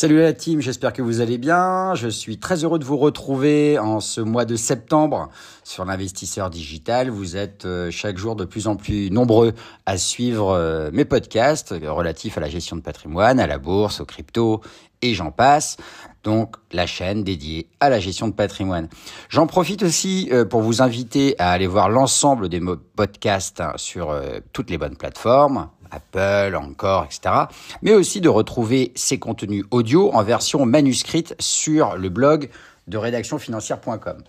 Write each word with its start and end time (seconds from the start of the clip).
Salut 0.00 0.20
la 0.20 0.32
team, 0.32 0.62
j'espère 0.62 0.94
que 0.94 1.02
vous 1.02 1.20
allez 1.20 1.36
bien. 1.36 1.94
Je 1.94 2.08
suis 2.08 2.38
très 2.38 2.64
heureux 2.64 2.78
de 2.78 2.86
vous 2.86 2.96
retrouver 2.96 3.78
en 3.78 4.00
ce 4.00 4.22
mois 4.22 4.46
de 4.46 4.56
septembre 4.56 5.28
sur 5.62 5.84
l'investisseur 5.84 6.48
digital. 6.48 7.10
Vous 7.10 7.36
êtes 7.36 7.66
euh, 7.66 7.90
chaque 7.90 8.16
jour 8.16 8.34
de 8.34 8.46
plus 8.46 8.66
en 8.66 8.76
plus 8.76 9.10
nombreux 9.10 9.52
à 9.84 9.98
suivre 9.98 10.52
euh, 10.52 10.88
mes 10.94 11.04
podcasts 11.04 11.74
relatifs 11.82 12.38
à 12.38 12.40
la 12.40 12.48
gestion 12.48 12.76
de 12.76 12.80
patrimoine, 12.80 13.38
à 13.38 13.46
la 13.46 13.58
bourse, 13.58 14.00
aux 14.00 14.06
cryptos 14.06 14.62
et 15.02 15.12
j'en 15.12 15.32
passe. 15.32 15.76
Donc 16.24 16.56
la 16.72 16.86
chaîne 16.86 17.22
dédiée 17.22 17.68
à 17.78 17.90
la 17.90 18.00
gestion 18.00 18.26
de 18.26 18.32
patrimoine. 18.32 18.88
J'en 19.28 19.46
profite 19.46 19.82
aussi 19.82 20.30
euh, 20.32 20.46
pour 20.46 20.62
vous 20.62 20.80
inviter 20.80 21.34
à 21.38 21.50
aller 21.50 21.66
voir 21.66 21.90
l'ensemble 21.90 22.48
des 22.48 22.62
podcasts 22.96 23.60
hein, 23.60 23.74
sur 23.76 24.18
toutes 24.54 24.70
les 24.70 24.78
bonnes 24.78 24.96
plateformes, 24.96 25.68
Apple, 25.90 26.56
encore, 26.56 27.04
etc. 27.04 27.34
Mais 27.82 27.94
aussi 27.94 28.20
de 28.20 28.28
retrouver 28.28 28.92
ces 28.94 29.18
contenus 29.18 29.64
audio 29.70 30.12
en 30.12 30.22
version 30.22 30.66
manuscrite 30.66 31.34
sur 31.38 31.96
le 31.96 32.08
blog 32.08 32.50
de 32.88 32.96
rédactionfinancière.com. 32.96 34.22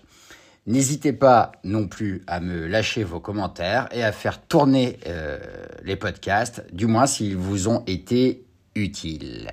N'hésitez 0.66 1.12
pas 1.12 1.52
non 1.64 1.88
plus 1.88 2.22
à 2.28 2.38
me 2.38 2.66
lâcher 2.66 3.02
vos 3.02 3.18
commentaires 3.18 3.88
et 3.90 4.04
à 4.04 4.12
faire 4.12 4.40
tourner 4.40 4.98
euh, 5.08 5.38
les 5.82 5.96
podcasts, 5.96 6.64
du 6.72 6.86
moins 6.86 7.06
s'ils 7.06 7.36
vous 7.36 7.68
ont 7.68 7.82
été 7.88 8.44
utiles. 8.76 9.50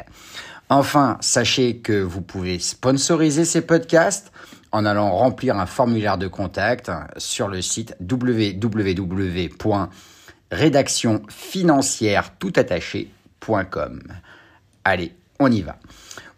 Enfin, 0.69 1.17
sachez 1.19 1.77
que 1.77 1.99
vous 1.99 2.21
pouvez 2.21 2.59
sponsoriser 2.59 3.43
ces 3.43 3.61
podcasts 3.61 4.31
en 4.71 4.85
allant 4.85 5.09
remplir 5.09 5.57
un 5.57 5.65
formulaire 5.65 6.19
de 6.19 6.27
contact 6.27 6.91
sur 7.17 7.47
le 7.47 7.63
site 7.63 7.95
www 8.01 9.49
rédaction 10.51 11.21
financière 11.29 12.33
tout 12.37 12.53
attaché.com. 12.55 14.01
Allez, 14.83 15.13
on 15.39 15.51
y 15.51 15.61
va. 15.61 15.77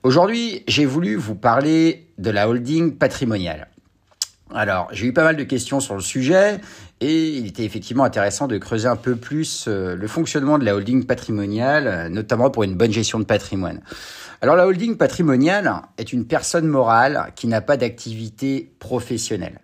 Aujourd'hui, 0.03 0.63
j'ai 0.67 0.85
voulu 0.85 1.15
vous 1.15 1.35
parler 1.35 2.07
de 2.17 2.31
la 2.31 2.49
holding 2.49 2.97
patrimoniale. 2.97 3.67
Alors, 4.53 4.89
j'ai 4.91 5.07
eu 5.07 5.13
pas 5.13 5.23
mal 5.23 5.37
de 5.37 5.43
questions 5.43 5.79
sur 5.79 5.95
le 5.95 6.01
sujet 6.01 6.59
et 6.99 7.29
il 7.29 7.47
était 7.47 7.63
effectivement 7.63 8.03
intéressant 8.03 8.47
de 8.47 8.57
creuser 8.57 8.87
un 8.87 8.97
peu 8.97 9.15
plus 9.15 9.65
euh, 9.67 9.95
le 9.95 10.07
fonctionnement 10.07 10.57
de 10.57 10.65
la 10.65 10.75
holding 10.75 11.05
patrimoniale, 11.05 12.09
notamment 12.09 12.49
pour 12.49 12.63
une 12.63 12.75
bonne 12.75 12.91
gestion 12.91 13.19
de 13.19 13.23
patrimoine. 13.23 13.81
Alors, 14.41 14.55
la 14.55 14.67
holding 14.67 14.97
patrimoniale 14.97 15.83
est 15.97 16.11
une 16.11 16.25
personne 16.25 16.67
morale 16.67 17.31
qui 17.35 17.47
n'a 17.47 17.61
pas 17.61 17.77
d'activité 17.77 18.73
professionnelle. 18.79 19.59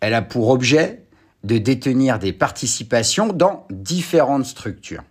Elle 0.00 0.14
a 0.14 0.22
pour 0.22 0.48
objet 0.48 1.04
de 1.44 1.58
détenir 1.58 2.18
des 2.18 2.32
participations 2.32 3.32
dans 3.32 3.66
différentes 3.70 4.46
structures. 4.46 5.04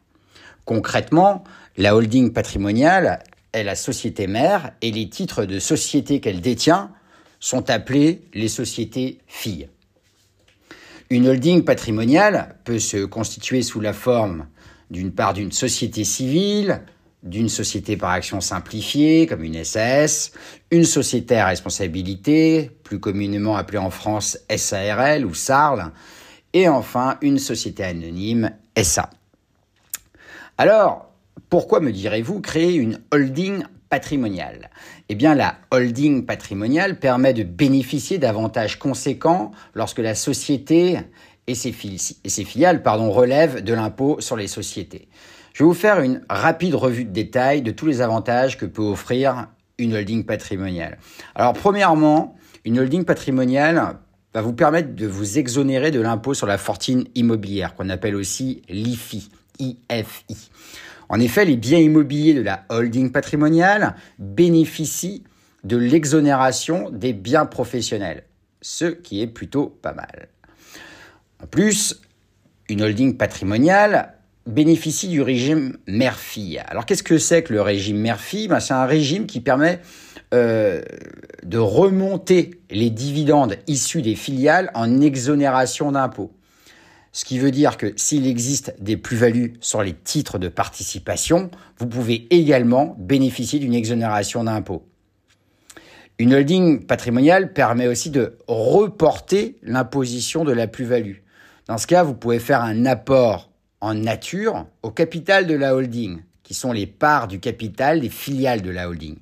Concrètement, 0.66 1.44
la 1.78 1.96
holding 1.96 2.32
patrimoniale 2.32 3.24
est 3.54 3.64
la 3.64 3.76
société 3.76 4.28
mère 4.28 4.74
et 4.82 4.92
les 4.92 5.10
titres 5.10 5.46
de 5.46 5.60
société 5.60 6.20
qu'elle 6.20 6.42
détient 6.42 6.92
sont 7.40 7.70
appelés 7.70 8.22
les 8.34 8.50
sociétés 8.50 9.20
filles. 9.28 9.70
Une 11.10 11.28
holding 11.28 11.64
patrimoniale 11.64 12.56
peut 12.66 12.78
se 12.78 13.06
constituer 13.06 13.64
sous 13.64 13.80
la 13.80 13.94
forme 13.94 14.46
d'une 14.92 15.12
part 15.12 15.34
d'une 15.34 15.52
société 15.52 16.04
civile, 16.04 16.82
d'une 17.24 17.50
société 17.50 17.98
par 17.98 18.12
action 18.12 18.40
simplifiée, 18.42 19.28
comme 19.28 19.44
une 19.44 19.64
SAS, 19.64 20.32
une 20.72 20.86
société 20.86 21.36
à 21.38 21.48
responsabilité, 21.48 22.72
plus 22.84 23.00
communément 23.00 23.58
appelée 23.58 23.78
en 23.78 23.90
France 23.90 24.38
SARL 24.56 25.26
ou 25.26 25.34
SARL, 25.34 25.92
et 26.54 26.68
enfin 26.68 27.18
une 27.22 27.40
société 27.40 27.84
anonyme 27.84 28.52
SA. 28.82 29.10
Alors, 30.58 31.12
pourquoi 31.50 31.80
me 31.80 31.92
direz-vous 31.92 32.42
créer 32.42 32.76
une 32.76 33.00
holding 33.12 33.64
patrimoniale? 33.90 34.70
Eh 35.10 35.16
bien, 35.16 35.36
la 35.36 35.56
holding 35.72 36.26
patrimoniale 36.26 37.00
permet 37.00 37.34
de 37.34 37.44
bénéficier 37.44 38.18
d'avantages 38.18 38.78
conséquents 38.78 39.52
lorsque 39.74 40.00
la 40.00 40.16
société 40.16 41.00
et 41.48 41.56
ses, 41.56 41.72
filiales 41.72 42.84
relèvent 42.86 43.64
de 43.64 43.74
l'impôt 43.74 44.22
sur 44.22 44.36
les 44.36 44.48
sociétés. 44.48 45.08
Je 45.60 45.66
vais 45.66 45.68
vous 45.68 45.74
faire 45.74 46.00
une 46.00 46.22
rapide 46.30 46.74
revue 46.74 47.04
de 47.04 47.12
détail 47.12 47.62
de 47.62 47.72
tous 47.72 47.86
les 47.86 48.00
avantages 48.00 48.58
que 48.58 48.66
peut 48.66 48.82
offrir 48.82 49.48
une 49.78 49.94
holding 49.94 50.24
patrimoniale. 50.24 50.98
Alors, 51.36 51.52
premièrement, 51.52 52.38
une 52.64 52.80
holding 52.80 53.04
patrimoniale 53.04 53.98
va 54.34 54.42
vous 54.42 54.54
permettre 54.54 54.96
de 54.96 55.06
vous 55.06 55.38
exonérer 55.38 55.92
de 55.92 56.00
l'impôt 56.00 56.34
sur 56.34 56.48
la 56.48 56.58
fortune 56.58 57.04
immobilière, 57.14 57.76
qu'on 57.76 57.90
appelle 57.90 58.16
aussi 58.16 58.62
l'IFI. 58.70 59.30
IFI. 59.60 60.50
En 61.10 61.20
effet, 61.20 61.44
les 61.44 61.58
biens 61.58 61.80
immobiliers 61.80 62.36
de 62.36 62.42
la 62.42 62.64
holding 62.70 63.12
patrimoniale 63.12 63.96
bénéficient 64.18 65.26
de 65.66 65.76
l'exonération 65.76 66.90
des 66.90 67.12
biens 67.12 67.46
professionnels, 67.46 68.24
ce 68.62 68.86
qui 68.86 69.22
est 69.22 69.28
plutôt 69.28 69.66
pas 69.82 69.92
mal. 69.92 70.30
En 71.44 71.48
plus, 71.48 72.00
une 72.70 72.82
holding 72.82 73.18
patrimoniale 73.18 74.19
bénéficie 74.50 75.08
du 75.08 75.22
régime 75.22 75.78
mère-fille. 75.88 76.62
Alors 76.68 76.86
qu'est-ce 76.86 77.04
que 77.04 77.18
c'est 77.18 77.44
que 77.44 77.54
le 77.54 77.62
régime 77.62 77.98
mère-fille? 77.98 78.48
Ben, 78.48 78.60
C'est 78.60 78.74
un 78.74 78.86
régime 78.86 79.26
qui 79.26 79.40
permet 79.40 79.80
euh, 80.34 80.82
de 81.44 81.58
remonter 81.58 82.60
les 82.70 82.90
dividendes 82.90 83.56
issus 83.68 84.02
des 84.02 84.16
filiales 84.16 84.72
en 84.74 85.02
exonération 85.02 85.92
d'impôts. 85.92 86.32
Ce 87.12 87.26
qui 87.26 87.40
veut 87.40 87.52
dire 87.52 87.78
que 87.78 87.94
s'il 87.96 88.28
existe 88.28 88.76
des 88.80 88.96
plus-values 88.96 89.54
sur 89.62 89.82
les 89.82 89.94
titres 89.94 90.38
de 90.38 90.48
participation, 90.48 91.50
vous 91.80 91.88
pouvez 91.88 92.28
également 92.30 92.96
bénéficier 93.00 93.60
d'une 93.60 93.74
exonération 93.74 94.44
d'impôts. 94.44 94.86
Une 96.20 96.34
holding 96.34 96.86
patrimoniale 96.86 97.54
permet 97.54 97.88
aussi 97.88 98.10
de 98.10 98.38
reporter 98.48 99.58
l'imposition 99.64 100.44
de 100.44 100.52
la 100.52 100.68
plus-value. 100.68 101.20
Dans 101.68 101.78
ce 101.78 101.88
cas, 101.88 102.04
vous 102.04 102.14
pouvez 102.14 102.40
faire 102.40 102.62
un 102.62 102.86
apport 102.86 103.49
en 103.82 103.94
nature 103.94 104.68
au 104.84 104.92
capital 104.92 105.48
de 105.48 105.56
la 105.56 105.76
holding, 105.76 106.22
qui 106.44 106.54
sont 106.54 106.72
les 106.72 106.88
parts 106.88 107.28
du 107.28 107.40
capital 107.40 108.00
des 108.02 108.10
filiales 108.10 108.62
de 108.62 108.72
la 108.72 108.90
holding 108.90 109.18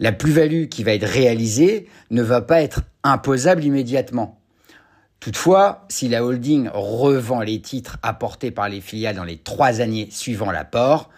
la 0.00 0.12
plus-value 0.12 0.66
qui 0.66 0.82
va 0.82 0.94
être 0.94 1.06
réalisée 1.06 1.86
ne 2.10 2.22
va 2.22 2.40
pas 2.40 2.62
être 2.62 2.80
imposable 3.04 3.62
immédiatement. 3.62 4.40
Toutefois, 5.20 5.84
si 5.90 6.08
la 6.08 6.24
holding 6.24 6.70
revend 6.72 7.42
les 7.42 7.60
titres 7.60 7.98
apportés 8.02 8.50
par 8.50 8.70
les 8.70 8.80
filiales 8.80 9.16
dans 9.16 9.24
les 9.24 9.36
trois 9.36 9.82
années 9.82 10.08
suivant 10.10 10.50
l'apport, 10.50 11.10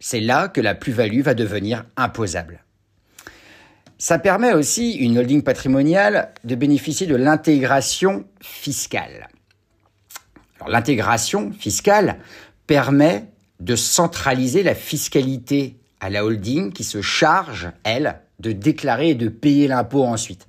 c'est 0.00 0.20
là 0.20 0.48
que 0.48 0.60
la 0.60 0.74
plus-value 0.74 1.20
va 1.20 1.34
devenir 1.34 1.84
imposable. 1.96 2.64
Ça 3.98 4.18
permet 4.18 4.52
aussi, 4.52 4.94
une 4.94 5.16
holding 5.16 5.42
patrimoniale, 5.42 6.34
de 6.42 6.56
bénéficier 6.56 7.06
de 7.06 7.14
l'intégration 7.14 8.26
fiscale. 8.42 9.28
L'intégration 10.66 11.52
fiscale 11.52 12.18
permet 12.66 13.30
de 13.60 13.76
centraliser 13.76 14.62
la 14.62 14.74
fiscalité 14.74 15.76
à 16.00 16.10
la 16.10 16.24
holding 16.24 16.72
qui 16.72 16.84
se 16.84 17.00
charge, 17.00 17.70
elle, 17.84 18.20
de 18.38 18.52
déclarer 18.52 19.10
et 19.10 19.14
de 19.14 19.28
payer 19.28 19.66
l'impôt 19.68 20.04
ensuite. 20.04 20.46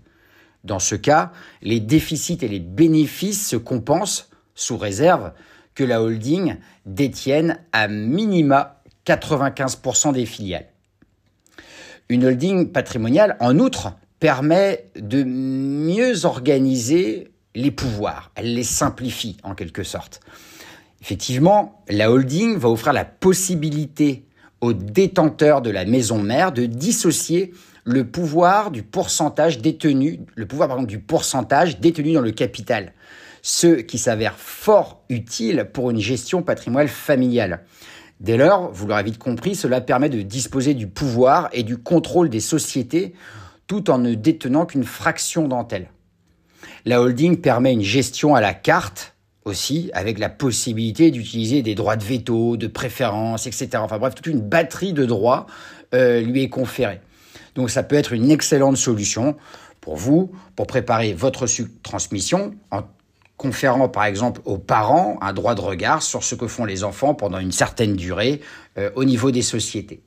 Dans 0.63 0.79
ce 0.79 0.95
cas, 0.95 1.31
les 1.62 1.79
déficits 1.79 2.40
et 2.41 2.47
les 2.47 2.59
bénéfices 2.59 3.47
se 3.47 3.56
compensent 3.56 4.29
sous 4.56 4.78
réserve 4.78 5.31
que 5.75 5.84
la 5.84 6.01
holding 6.01 6.57
détienne 6.85 7.59
à 7.72 7.88
minima 7.88 8.81
95% 9.06 10.12
des 10.13 10.25
filiales. 10.25 10.68
Une 12.09 12.25
holding 12.25 12.72
patrimoniale, 12.72 13.38
en 13.39 13.59
outre, 13.59 13.94
permet 14.19 14.89
de 14.95 15.24
mieux 15.24 16.25
organiser 16.25 17.29
les 17.57 17.72
pouvoirs. 17.72 18.31
Elle 18.35 18.53
les 18.53 18.63
simplifie 18.63 19.38
en 19.44 19.56
quelque 19.56 19.84
sorte. 19.84 20.22
Effectivement, 21.01 21.84
la 21.90 22.12
holding 22.12 22.57
va 22.57 22.69
offrir 22.69 22.94
la 22.94 23.06
possibilité 23.06 24.25
au 24.62 24.74
détenteur 24.74 25.62
de 25.62 25.69
la 25.69 25.86
maison 25.86 26.21
mère 26.21 26.51
de 26.51 26.65
dissocier 26.65 27.54
le 27.83 28.06
pouvoir 28.06 28.71
du 28.71 28.83
pourcentage 28.83 29.59
détenu, 29.59 30.19
le 30.36 30.45
pouvoir 30.45 30.68
par 30.68 30.86
du 30.86 31.00
pourcentage 31.00 31.80
détenu 31.80 32.13
dans 32.13 32.21
le 32.21 32.31
capital, 32.31 32.94
ce 33.42 33.68
qui 33.68 33.98
s'avère 33.98 34.36
fort 34.36 35.03
utile 35.10 35.69
pour 35.71 35.89
une 35.89 36.00
gestion 36.00 36.42
patrimoniale 36.42 36.89
familiale. 36.89 37.63
Dès 38.19 38.38
lors, 38.38 38.71
vous 38.71 38.88
l'aurez 38.88 39.03
vite 39.03 39.19
compris, 39.19 39.56
cela 39.56 39.80
permet 39.80 40.10
de 40.10 40.21
disposer 40.21 40.74
du 40.74 40.88
pouvoir 40.88 41.50
et 41.53 41.63
du 41.63 41.77
contrôle 41.77 42.30
des 42.30 42.39
sociétés 42.39 43.13
tout 43.68 43.89
en 43.89 44.00
ne 44.00 44.15
détenant 44.15 44.65
qu'une 44.65 44.83
fraction 44.83 45.48
d'entre 45.48 45.75
elles. 45.75 45.89
La 46.85 47.01
holding 47.01 47.37
permet 47.37 47.73
une 47.73 47.81
gestion 47.81 48.35
à 48.35 48.41
la 48.41 48.53
carte 48.53 49.13
aussi, 49.47 49.89
avec 49.93 50.19
la 50.19 50.29
possibilité 50.29 51.09
d'utiliser 51.09 51.61
des 51.61 51.73
droits 51.73 51.95
de 51.95 52.03
veto, 52.03 52.57
de 52.57 52.67
préférence, 52.67 53.47
etc. 53.47 53.69
Enfin 53.75 53.97
bref, 53.97 54.13
toute 54.13 54.27
une 54.27 54.41
batterie 54.41 54.93
de 54.93 55.05
droits 55.05 55.47
euh, 55.93 56.21
lui 56.21 56.43
est 56.43 56.49
conférée. 56.49 56.99
Donc 57.55 57.69
ça 57.69 57.83
peut 57.83 57.95
être 57.95 58.13
une 58.13 58.29
excellente 58.29 58.77
solution 58.77 59.35
pour 59.81 59.95
vous, 59.95 60.31
pour 60.55 60.67
préparer 60.67 61.13
votre 61.13 61.45
transmission 61.81 62.53
en 62.71 62.83
conférant 63.37 63.87
par 63.87 64.05
exemple 64.05 64.41
aux 64.45 64.57
parents 64.57 65.17
un 65.21 65.31
droit 65.31 65.55
de 65.55 65.61
regard 65.61 66.01
sur 66.01 66.23
ce 66.23 66.35
que 66.35 66.47
font 66.47 66.65
les 66.65 66.83
enfants 66.83 67.13
pendant 67.13 67.39
une 67.39 67.51
certaine 67.51 67.95
durée 67.95 68.41
euh, 68.77 68.89
au 68.95 69.05
niveau 69.05 69.31
des 69.31 69.43
sociétés. 69.43 70.01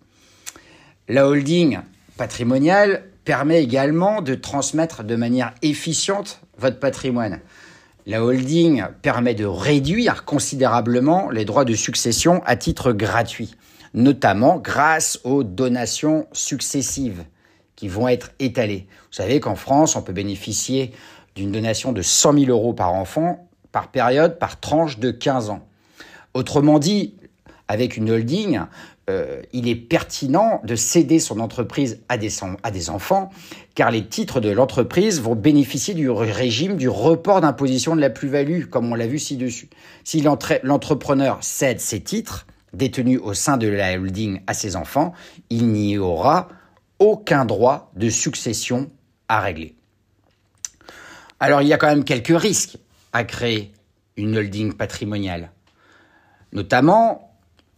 La 1.09 1.27
holding 1.27 1.79
patrimoniale 2.17 3.05
permet 3.25 3.63
également 3.63 4.23
de 4.23 4.35
transmettre 4.35 5.05
de 5.05 5.17
manière 5.17 5.55
efficiente 5.63 6.41
votre 6.61 6.79
patrimoine. 6.79 7.41
La 8.07 8.25
holding 8.25 8.85
permet 9.03 9.35
de 9.35 9.45
réduire 9.45 10.25
considérablement 10.25 11.31
les 11.31 11.45
droits 11.45 11.65
de 11.65 11.75
succession 11.75 12.43
à 12.47 12.57
titre 12.57 12.93
gratuit, 12.93 13.55
notamment 13.95 14.59
grâce 14.59 15.21
aux 15.25 15.43
donations 15.45 16.27
successives 16.33 17.25
qui 17.77 17.89
vont 17.89 18.09
être 18.09 18.31
étalées. 18.39 18.87
Vous 19.11 19.17
savez 19.17 19.41
qu'en 19.41 19.57
France, 19.57 19.97
on 19.97 20.03
peut 20.03 20.13
bénéficier 20.13 20.93
d'une 21.35 21.53
donation 21.53 21.93
de 21.93 22.03
100 22.03 22.39
000 22.39 22.51
euros 22.51 22.75
par 22.75 22.95
enfant 22.95 23.47
par 23.73 23.89
période, 23.89 24.39
par 24.39 24.61
tranche 24.61 24.99
de 24.99 25.11
15 25.11 25.51
ans. 25.51 25.67
Autrement 26.35 26.79
dit, 26.79 27.15
avec 27.69 27.97
une 27.97 28.11
holding, 28.11 28.61
euh, 29.11 29.43
il 29.53 29.69
est 29.69 29.77
pertinent 29.77 30.61
de 30.65 30.77
céder 30.77 31.19
son 31.19 31.41
entreprise 31.41 32.01
à 32.09 32.17
des, 32.17 32.31
à 32.63 32.71
des 32.71 32.91
enfants, 32.91 33.31
car 33.75 33.91
les 33.91 34.07
titres 34.07 34.41
de 34.41 34.51
l'entreprise 34.51 35.21
vont 35.21 35.35
bénéficier 35.35 35.95
du 35.95 36.09
régime 36.09 36.77
du 36.77 36.89
report 36.89 37.41
d'imposition 37.41 37.97
de 37.97 38.01
la 38.01 38.11
plus-value, 38.11 38.67
comme 38.67 38.91
on 38.91 38.95
l'a 38.95 39.07
vu 39.07 39.19
ci-dessus. 39.19 39.69
Si 40.05 40.23
l'entrepreneur 40.63 41.39
cède 41.43 41.81
ses 41.81 42.01
titres, 42.01 42.47
détenus 42.73 43.21
au 43.23 43.35
sein 43.35 43.57
de 43.57 43.67
la 43.67 43.99
holding 43.99 44.41
à 44.47 44.55
ses 44.55 44.77
enfants, 44.77 45.13
il 45.51 45.69
n'y 45.69 45.99
aura 45.99 46.49
aucun 46.99 47.45
droit 47.45 47.91
de 47.97 48.09
succession 48.09 48.91
à 49.29 49.41
régler. 49.41 49.75
Alors 51.41 51.63
il 51.63 51.69
y 51.69 51.73
a 51.73 51.79
quand 51.79 51.89
même 51.89 52.05
quelques 52.05 52.39
risques 52.39 52.79
à 53.13 53.25
créer 53.25 53.73
une 54.17 54.37
holding 54.37 54.75
patrimoniale. 54.75 55.51
Notamment, 56.53 57.30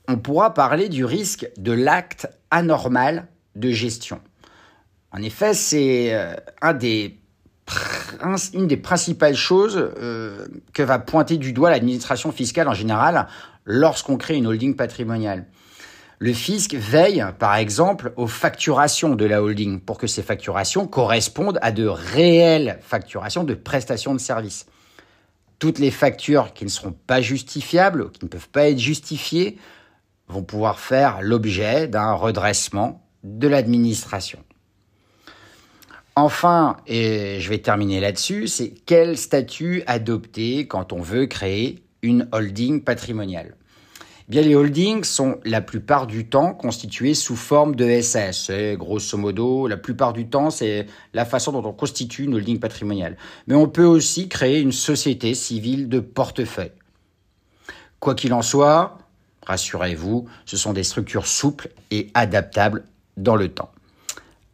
on 0.09 0.17
pourra 0.17 0.55
parler 0.55 0.89
du 0.89 1.05
risque 1.05 1.49
de 1.57 1.73
l'acte 1.73 2.29
anormal 2.51 3.29
de 3.57 3.71
gestion. 3.71 4.21
En 5.13 5.23
effet, 5.23 5.55
c'est 5.55 6.15
euh, 6.15 6.35
une 8.55 8.67
des 8.67 8.77
principales 8.77 9.37
choses 9.37 9.77
euh, 9.77 10.47
que 10.73 10.83
va 10.83 10.99
pointer 10.99 11.37
du 11.37 11.53
doigt 11.53 11.71
l'administration 11.71 12.33
fiscale 12.33 12.69
en 12.69 12.75
général 12.75 13.29
lorsqu'on 13.65 14.17
crée 14.17 14.37
une 14.37 14.47
holding 14.47 14.75
patrimoniale. 14.75 15.47
Le 16.19 16.33
fisc 16.33 16.75
veille, 16.75 17.25
par 17.39 17.57
exemple, 17.57 18.13
aux 18.17 18.29
facturations 18.29 19.17
de 19.17 19.25
la 19.25 19.43
holding 19.43 19.81
pour 19.81 19.99
que 19.99 20.07
ces 20.07 20.23
facturations 20.23 20.87
correspondent 20.87 21.59
à 21.63 21.73
de 21.73 21.87
réelles 21.87 22.79
facturations 22.81 23.43
de 23.43 23.55
prestations 23.55 24.15
de 24.15 24.21
services. 24.21 24.67
Toutes 25.59 25.81
les 25.81 25.91
factures 25.91 26.53
qui 26.55 26.65
ne 26.65 26.71
seront 26.71 26.95
pas 27.07 27.21
justifiables, 27.21 28.11
qui 28.13 28.25
ne 28.25 28.31
peuvent 28.31 28.49
pas 28.49 28.69
être 28.69 28.79
justifiées, 28.79 29.59
vont 30.33 30.43
pouvoir 30.43 30.81
faire 30.81 31.23
l'objet 31.23 31.87
d'un 31.87 32.13
redressement 32.13 33.07
de 33.23 33.47
l'administration. 33.47 34.41
Enfin, 36.15 36.77
et 36.87 37.41
je 37.41 37.49
vais 37.49 37.59
terminer 37.59 38.01
là-dessus, 38.01 38.47
c'est 38.47 38.75
quel 38.85 39.17
statut 39.17 39.83
adopter 39.87 40.67
quand 40.67 40.93
on 40.93 41.01
veut 41.01 41.27
créer 41.27 41.83
une 42.03 42.29
holding 42.33 42.83
patrimoniale 42.83 43.57
eh 44.29 44.31
Bien, 44.31 44.43
les 44.43 44.55
holdings 44.55 45.05
sont 45.05 45.39
la 45.45 45.63
plupart 45.63 46.07
du 46.07 46.29
temps 46.29 46.53
constitués 46.53 47.15
sous 47.15 47.37
forme 47.37 47.75
de 47.77 48.01
SS. 48.01 48.51
Grosso 48.77 49.17
modo, 49.17 49.67
la 49.67 49.79
plupart 49.79 50.13
du 50.13 50.29
temps, 50.29 50.51
c'est 50.51 50.87
la 51.15 51.25
façon 51.25 51.53
dont 51.53 51.67
on 51.67 51.73
constitue 51.73 52.25
une 52.25 52.35
holding 52.35 52.59
patrimoniale. 52.59 53.17
Mais 53.47 53.55
on 53.55 53.69
peut 53.69 53.87
aussi 53.87 54.29
créer 54.29 54.61
une 54.61 54.73
société 54.73 55.35
civile 55.35 55.89
de 55.89 56.01
portefeuille. 56.01 56.73
Quoi 58.01 58.15
qu'il 58.15 58.35
en 58.35 58.43
soit, 58.43 58.99
rassurez-vous, 59.47 60.27
ce 60.45 60.57
sont 60.57 60.73
des 60.73 60.85
structures 60.85 61.27
souples 61.27 61.69
et 61.91 62.09
adaptables 62.15 62.85
dans 63.17 63.37
le 63.37 63.49
temps. 63.49 63.71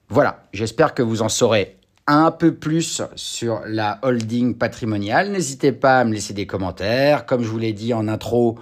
Voilà, 0.08 0.44
j'espère 0.52 0.94
que 0.94 1.02
vous 1.02 1.23
en 1.23 1.29
saurez 1.29 1.76
un 2.06 2.31
peu 2.31 2.55
plus 2.55 3.02
sur 3.14 3.61
la 3.67 3.99
holding 4.02 4.55
patrimoniale. 4.55 5.31
N'hésitez 5.31 5.73
pas 5.73 6.00
à 6.00 6.05
me 6.05 6.14
laisser 6.14 6.32
des 6.32 6.46
commentaires. 6.46 7.26
Comme 7.26 7.43
je 7.43 7.49
vous 7.49 7.58
l'ai 7.58 7.75
dit 7.75 7.93
en 7.93 8.08
intro, 8.08 8.58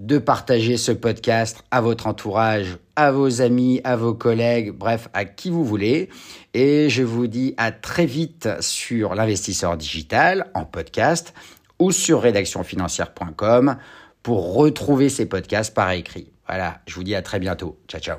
de 0.00 0.18
partager 0.18 0.78
ce 0.78 0.92
podcast 0.92 1.62
à 1.70 1.82
votre 1.82 2.06
entourage, 2.06 2.78
à 2.96 3.12
vos 3.12 3.42
amis, 3.42 3.82
à 3.84 3.96
vos 3.96 4.14
collègues, 4.14 4.70
bref, 4.70 5.08
à 5.12 5.26
qui 5.26 5.50
vous 5.50 5.64
voulez. 5.64 6.08
Et 6.54 6.88
je 6.88 7.02
vous 7.02 7.26
dis 7.26 7.54
à 7.58 7.70
très 7.70 8.06
vite 8.06 8.48
sur 8.60 9.14
l'investisseur 9.14 9.76
digital 9.76 10.50
en 10.54 10.64
podcast 10.64 11.34
ou 11.78 11.92
sur 11.92 12.22
rédactionfinancière.com 12.22 13.76
pour 14.26 14.54
retrouver 14.54 15.08
ces 15.08 15.26
podcasts 15.26 15.72
par 15.72 15.92
écrit. 15.92 16.32
Voilà, 16.48 16.80
je 16.88 16.96
vous 16.96 17.04
dis 17.04 17.14
à 17.14 17.22
très 17.22 17.38
bientôt. 17.38 17.78
Ciao, 17.86 18.00
ciao. 18.00 18.18